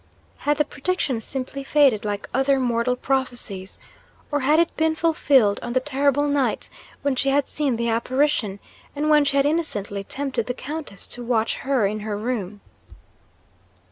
[0.49, 3.77] Had the prediction simply faded, like other mortal prophecies?
[4.31, 6.71] or had it been fulfilled on the terrible night
[7.03, 8.59] when she had seen the apparition,
[8.95, 12.61] and when she had innocently tempted the Countess to watch her in her room?